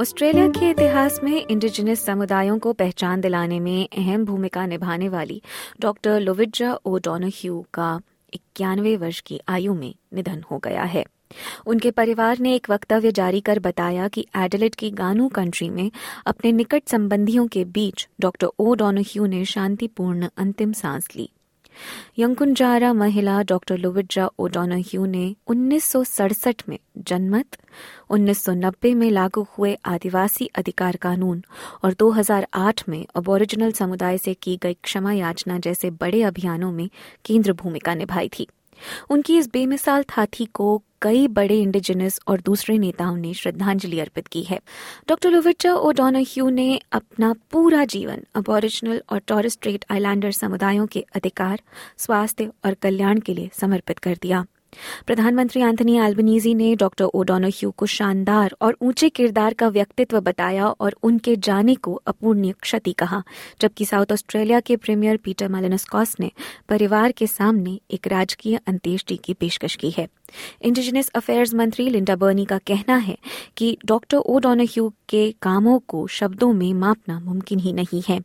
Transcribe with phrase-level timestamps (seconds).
[0.00, 5.40] Australia के इतिहास में इंडिजिनस समुदायों को पहचान दिलाने में अहम भूमिका निभाने वाली
[5.80, 7.88] डॉक्टर लोविड्रा ओ डोनाह्यू का
[8.34, 11.04] इक्यानवे वर्ष की आयु में निधन हो गया है।
[11.66, 15.90] उनके परिवार ने एक वक्तव्य जारी कर बताया कि एडलेट की गानू कंट्री में
[16.26, 21.30] अपने निकट संबंधियों के बीच डॉक्टर ओ डोनाह्यू ने शांतिपूर्ण अंतिम सांस ली।
[22.18, 27.56] यंकुंजारा महिला डॉक्टर लुविड्रा ओडोनाह्यू ने 1967 में जनमत
[28.10, 31.44] 1990 में लागू हुए आदिवासी अधिकार कानून
[31.84, 36.88] और 2008 में अबोरिजिनल समुदाय से की गई क्षमा याचना जैसे बड़े अभियानों में
[37.24, 38.48] केंद्र भूमिका निभाई थी।
[39.10, 44.42] उनकी इस बेमिसाल थाथी को कई बड़े इंडिजिनस और दूसरे नेताओं ने श्रद्धांजलि अर्पित की
[44.42, 44.60] है।
[45.08, 51.60] डॉक्टर लुविचा ओडोनाह्यू ने अपना पूरा जीवन अबोरिजिनल और टॉरिस्ट्रेट आइलैंडर समुदायों के अधिकार,
[51.98, 54.44] स्वास्थ्य और कल्याण के लिए समर्पित कर दिया।
[55.06, 60.96] प्रधानमंत्री एंथनी एल्बनीजी ने डॉक्टर ओडोनोह्यू को शानदार और ऊँचे किरदार का व्यक्तित्व बताया और
[61.02, 63.22] उनके जाने को अपूर्णीय क्षति कहा,
[63.60, 66.30] जबकि साउथ ऑस्ट्रेलिया के प्रीमियर पीटर मालिनस्कॉस ने
[66.68, 70.08] परिवार के सामने एक राजकीय अंत्येष्टि की पेशकश की है।
[70.62, 73.18] इंडिजिनस अफेयर्स मंत्री लिंडा बर्नी का कहना है
[73.56, 78.20] कि डॉक्टर ओडोनोह्यू के कामों को शब्दों में मापना मुमकिन ही नहीं है।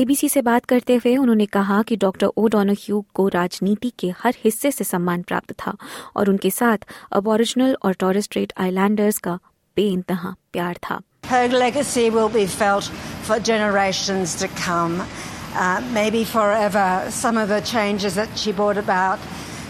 [0.00, 4.34] एबीसी से बात करते हुए उन्होंने कहा कि डॉक्टर ओ डोनोह्यू को राजनीति के हर
[4.44, 5.76] हिस्से से सम्मान प्राप्त था
[6.16, 6.86] और उनके साथ
[7.20, 9.38] अबोरिजिनल और टॉरस स्ट्रेट आइलैंडर्स का
[9.76, 12.84] बेइंतहा प्यार था Her legacy will be felt
[13.28, 16.84] for generations to come, uh, maybe forever.
[17.16, 19.18] Some of the changes that she brought about,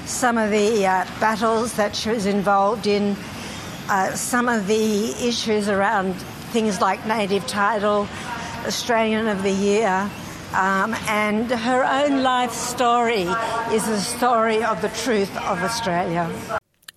[0.07, 3.09] some of the uh, battles that she was involved in,
[3.89, 4.85] uh, some of the
[5.31, 6.15] issues around
[6.53, 8.07] things like native title,
[8.67, 10.11] Australian of the Year.
[10.55, 13.27] Um, and her own life story
[13.73, 16.27] is the story of the truth of Australia.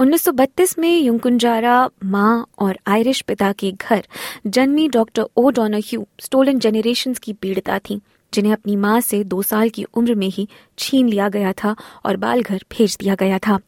[0.01, 4.03] 1932 में युंकुंजारा माँ और Irish पिता के घर
[4.47, 8.01] जन्मी doctor O'Donoghue stolen generations की पीड़िता थी
[8.33, 10.47] जिन्हें अपनी माँ से दो साल की उम्र में ही
[10.79, 13.59] छीन लिया गया था और बाल घर भेज दिया गया था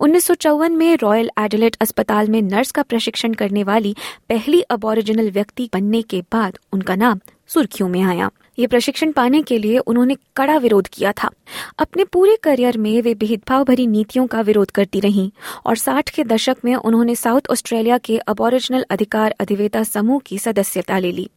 [0.00, 3.94] उन्नीस सौ चौवन में रॉयल एडलेट अस्पताल में नर्स का प्रशिक्षण करने वाली
[4.28, 9.58] पहली अबोरिजिनल व्यक्ति बनने के बाद उनका नाम सुर्खियों में आया। ये प्रशिक्षण पाने के
[9.58, 11.30] लिए उन्होंने कड़ा विरोध किया था।
[11.78, 15.30] अपने पूरे करियर में वे भेदभाव भरी नीतियों का विरोध करती रहीं
[15.66, 20.98] और 60 के दशक में उन्होंने साउथ ऑस्ट्रेलिया के अबोरिजिनल अधिकार अधिवेता समूह की सदस्यता
[20.98, 21.28] ले ली।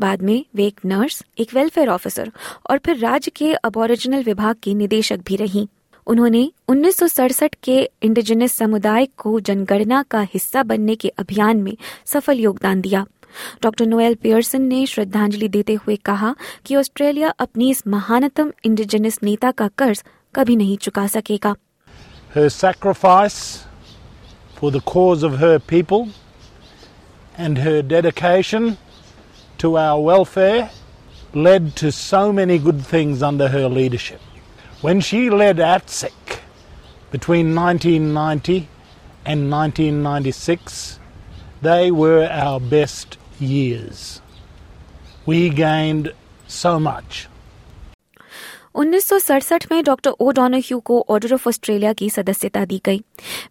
[0.00, 2.32] बाद में वे एक नर्स, एक वेलफेयर ऑफिसर
[2.70, 5.66] और फिर राज्य के अबोरिजिनल विभाग की निदेशक भी रहीं।
[6.06, 11.76] उन्होंने उन्नीस सौ सड़सठ के इंडिजिनस समुदाय को जनगणना का हिस्सा बनने के अभियान में
[12.12, 13.04] सफल योगदान दिया
[13.62, 16.34] डॉक्टर नोएल पियर्सन ने श्रद्धांजलि देते हुए कहा
[16.66, 20.02] कि ऑस्ट्रेलिया अपनी इस महानतम इंडिजिनस नेता का कर्ज
[20.34, 21.54] कभी नहीं चुका सकेगा
[22.34, 23.38] Her sacrifice
[24.58, 26.06] for the cause of her people
[27.36, 28.70] and her dedication
[29.58, 30.70] to our welfare
[31.34, 34.31] led to so many good things under her leadership.
[34.82, 36.40] When she led ATSEC
[37.12, 38.66] between 1990
[39.24, 40.98] and 1996,
[41.62, 44.20] they were our best years.
[45.24, 46.10] We gained
[46.48, 47.28] so much.
[48.74, 52.98] 1967 में doctor O'Donoghue को Order of Australia की सदस्यता दी गई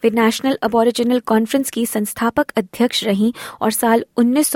[0.04, 3.32] वे national Aboriginal conference की संस्थापक अध्यक्ष रहीं
[3.62, 4.56] और साल उन्नीस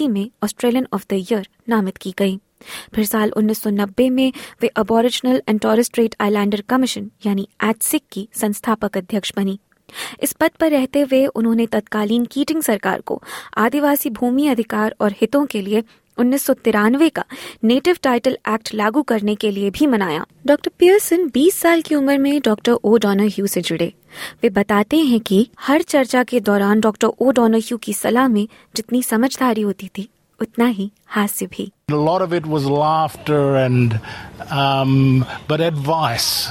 [0.00, 2.38] में ऑस्ट्रेलियन ऑफ़ द ईयर नामित की गई
[2.94, 5.90] फिर साल 1990 में वे Aboriginal and Torres
[6.20, 9.58] Islander commission यानी एटसिक की संस्थापक अध्यक्ष बनी।
[10.22, 13.22] इस पद पर रहते हुए उन्होंने तत्कालीन कीटिंग सरकार को
[13.58, 15.82] आदिवासी भूमि अधिकार और हितों के लिए
[16.18, 17.24] उन्नीस सौ तिरानवे का
[17.64, 22.18] नेटिव टाइटल एक्ट लागू करने के लिए भी मनाया। डॉक्टर पियर्सन 20 साल की उम्र
[22.18, 23.92] में डॉक्टर ओ डोनाह्यू से जुड़े।
[24.42, 29.02] वे बताते हैं कि हर चर्चा के दौरान डॉक्टर ओ डोनाह्यू की सलाह में जितनी
[29.02, 30.08] समझदारी होती थी
[30.41, 33.99] उतना ही हास्य भी A lot of it was laughter and,
[34.51, 36.49] um, but advice.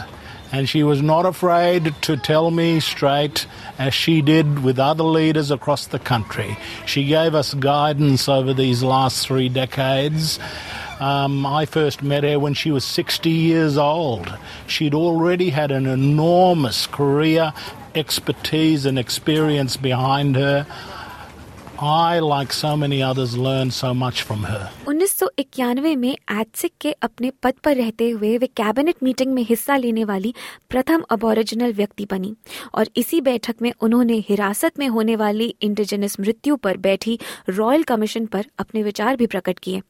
[0.52, 3.46] And she was not afraid to tell me straight,
[3.78, 6.56] as she did with other leaders across the country.
[6.86, 10.38] She gave us guidance over these last three decades.
[10.98, 14.32] Um, I first met her when she was 60 years old.
[14.66, 17.52] She'd already had an enormous career,
[17.94, 20.66] expertise, and experience behind her.
[21.81, 24.69] I, like so many others, learned so much from her.
[24.87, 29.41] उन्नीस सौ इक्यानवे में एडसिक के अपने पद पर रहते हुए वे कैबिनेट मीटिंग में
[29.43, 30.33] हिस्सा लेने वाली
[30.69, 32.33] प्रथम अबोरिजिनल व्यक्ति बनी
[32.75, 37.17] और इसी बैठक में उन्होंने हिरासत में होने वाली इंडिजिनस मृत्यु पर बैठी
[37.49, 39.81] रॉयल कमीशन पर अपने विचार भी प्रकट किए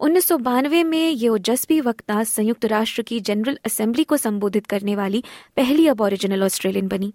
[0.00, 4.96] उन्नीस सौ बानवे में ये ओजस्वी वक्ता संयुक्त राष्ट्र की जनरल असेंबली को संबोधित करने
[4.96, 5.24] वाली
[5.56, 7.12] पहली अबोरिजिनल ऑस्ट्रेलियन बनी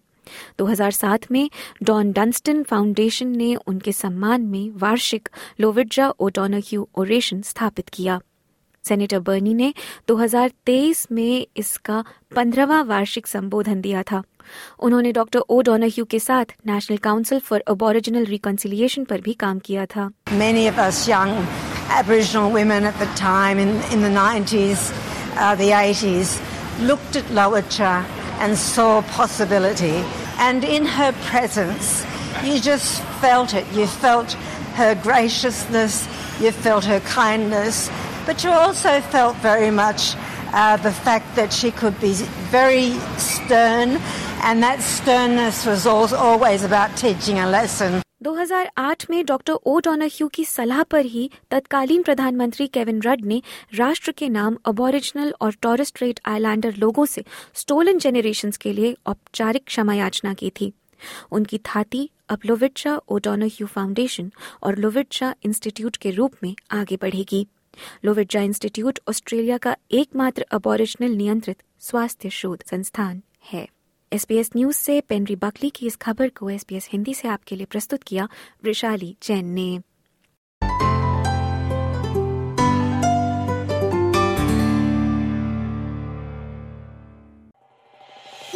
[0.60, 1.50] 2007 में
[1.84, 5.30] डॉन डंस्टन फाउंडेशन ने उनके सम्मान में वार्षिक
[5.60, 8.22] लोविड्जा ओटोनह्यू ओरेशन स्थापित किया।
[8.88, 9.74] सेनेटर बर्नी ने
[10.08, 12.04] 2023 में इसका
[12.36, 14.24] पंद्रहवा वार्षिक संबोधन दिया था।
[14.80, 19.86] उन्होंने डॉक्टर ओ डोनाह्यू के साथ national council for Aboriginal reconciliation पर भी काम किया
[19.86, 21.48] था। Many of us young
[22.02, 24.78] Aboriginal women at the time in, in the 90s,
[25.36, 26.42] uh, the 80s,
[26.90, 30.04] looked at Lowitja and saw possibility.
[30.38, 32.06] And in her presence,
[32.44, 33.66] you just felt it.
[33.74, 34.34] You felt
[34.74, 36.08] her graciousness,
[36.40, 37.90] you felt her kindness,
[38.26, 40.16] but you also felt very much
[40.54, 42.14] uh, the fact that she could be
[42.50, 43.98] very stern,
[44.44, 48.02] and that sternness was always about teaching a lesson.
[48.22, 53.42] 2008 में doctor ओ Donahue की सलाह पर ही तत्कालीन प्रधानमंत्री Kevin Rudd ने
[53.76, 57.24] राष्ट्र के नाम अबोरिजिनल और टॉरस स्ट्रेट आइलैंडर लोगों से
[57.54, 60.72] स्टोलन जेनरेशंस के लिए औपचारिक क्षमा याचना की थी।
[61.32, 64.32] उनकी थाती अब लोविट्शा ओडोनाह्यू फाउंडेशन
[64.64, 67.48] और लोविट्शा इंस्टीट्यूट के रूप में आगे बढ़ेगी।
[68.06, 73.68] लोविट्जा इंस्टीट्यूट ऑस्ट्रेलिया का एकमात्र अबोरिजिनल नियंत्रित स्वास्थ्य शोध संस्थान है।
[74.12, 78.04] एसपीएस न्यूज़ से पेनरी बकली की इस खबर को एसपीएस हिंदी से आपके लिए प्रस्तुत
[78.04, 78.28] किया
[78.64, 79.82] वृशाली जैन ने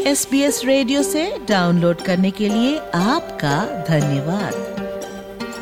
[0.07, 4.53] एस बी एस रेडियो से डाउनलोड करने के लिए आपका धन्यवाद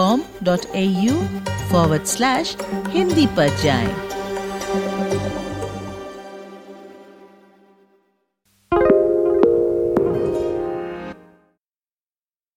[1.71, 2.55] forward स्लैश
[2.87, 4.02] हिंदी पर जाएँ।